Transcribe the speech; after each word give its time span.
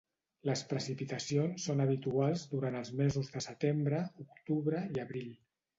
Les 0.49 0.61
precipitacions 0.71 1.67
són 1.69 1.85
habituals 1.85 2.47
durant 2.55 2.81
els 2.81 2.93
mesos 3.03 3.33
de 3.37 3.47
setembre, 3.51 4.05
octubre 4.27 4.87
i 4.97 5.07
abril. 5.09 5.35